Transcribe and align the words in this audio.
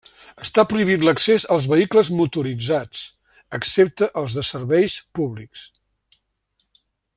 Està 0.43 0.63
prohibit 0.69 1.03
l'accés 1.07 1.45
als 1.55 1.67
vehicles 1.73 2.09
motoritzats, 2.21 3.03
excepte 3.59 4.09
els 4.23 4.39
de 4.39 4.45
serveis 4.49 4.97
públics. 5.21 5.67